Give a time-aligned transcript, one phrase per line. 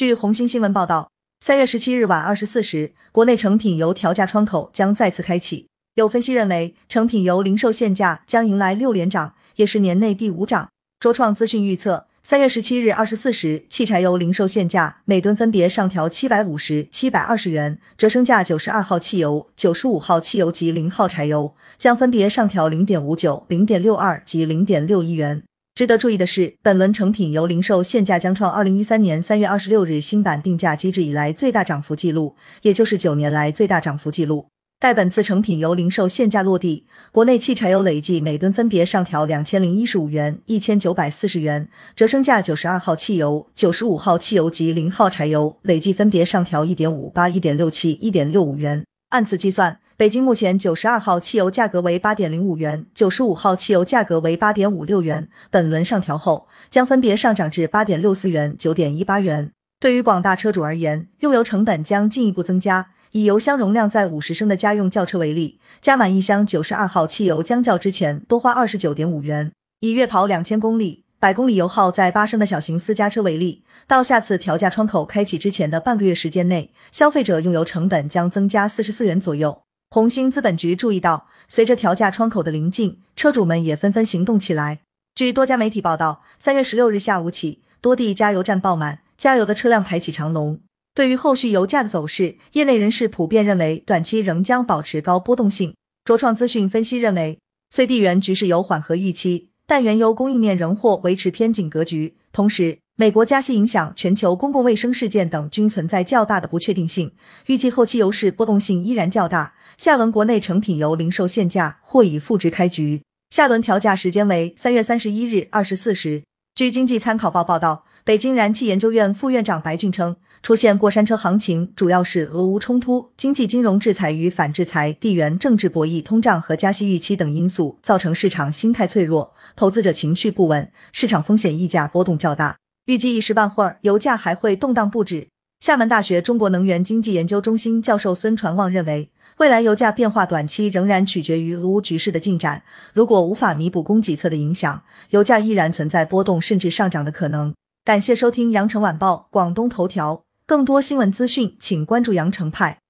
[0.00, 1.10] 据红星新闻报道，
[1.44, 5.66] 三月十七日晚二十四时，国内成品油调价窗口将再次开启。
[5.94, 10.70] 有分析认为，成品油零售限价将迎来六连涨，也是年内第五涨。
[10.98, 25.42] 卓创资讯预测，三月十七日二十四时，汽柴油零售限价每吨分别上调七百五十、七百二十元，折升价九十二号汽油、九十五号汽油及零号柴油将分别上调零点五九、零点六二及零点六一元。
[25.80, 34.48] 值得注意的是，本轮成品油零售限价将创二零一三年三月二十六日新版定价机制以来最大涨幅记录，也就是九年来最大涨幅记录。
[34.78, 41.66] 待本次成品油零售限价落地，国内汽柴油累计每吨分别上调两千零一十五元、一千九百四十元，
[41.96, 48.84] 折升价九十二号汽油、九十五号汽油及零号柴油累计分别上调一点五八、一点六七、一点六五元。
[49.08, 49.78] 按此计算。
[50.00, 55.28] 北京目前九十二号汽油价格为八点零五元，九十五号汽油价格为八点五六元。
[55.50, 59.52] 本轮上调后，将分别上涨至八点六四元、九点一八元。
[59.78, 62.92] 对于广大车主而言，用油成本将进一步增加。
[63.10, 69.52] 以油箱容量在五十升的家用轿车为例，加满一箱九十二号汽油将较之前多花二十九点五元。
[69.80, 79.60] 以月跑两千公里、百公里油耗在八升的小型私家车为例，到下次调价窗口开启之前的半个月时间内，消费者用油成本将增加四十四元左右。
[79.92, 84.82] 红星资本局注意到，随着调价窗口的临近，车主们也纷纷行动起来。
[85.16, 90.60] 据多家媒体报道，三月十六日下午起，多地加油站爆满，加油的车辆排起长龙。
[90.94, 95.74] 对于后续油价的走势，业内人士普遍认为，短期仍将保持高波动性。
[96.04, 102.14] 卓创资讯分析认为，虽地缘局势有缓和预期，但原油供应面仍或维持偏紧格局。
[102.32, 107.10] 同时，美国加息影响、全球公共卫生事件等均存在较大的不确定性，
[107.46, 109.54] 预计后期油市波动性依然较大。
[109.80, 113.00] 下轮国内成品油零售限价或已复值开局，
[113.30, 116.22] 下轮调价时间为三月三十一日二十四时。
[116.54, 132.58] 据经济参考报报道，北京燃气研究院副院长白俊称，出现过山车行情，主要是俄乌冲突、经济金融制裁与反制裁、地缘政治博弈、通胀和加息预期等因素造成市场心态脆弱，投资者情绪不稳，市场风险溢价波动较大。
[132.84, 135.28] 预计一时半会儿油价还会动荡不止。
[135.60, 139.10] 厦门大学中国能源经济研究中心教授孙传旺认为。
[139.40, 142.62] 未来油价变化短期仍然取决于俄乌局势的进展，
[142.92, 147.54] 如果无法弥补供给侧的影响，油价依然存在波动甚至上涨的可能。
[147.82, 152.80] 感谢收听羊城晚报广东头条，更多新闻资讯请关注羊城派。